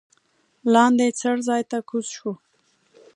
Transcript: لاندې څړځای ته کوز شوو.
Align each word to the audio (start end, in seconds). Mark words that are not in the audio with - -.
لاندې 0.73 1.07
څړځای 1.19 1.63
ته 1.69 1.77
کوز 1.89 2.05
شوو. 2.15 2.33